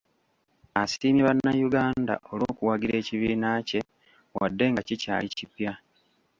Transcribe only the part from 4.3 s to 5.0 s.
wadde nga